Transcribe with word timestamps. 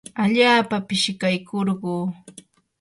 allaapa 0.23 0.77
pishikaykurquu. 0.87 1.93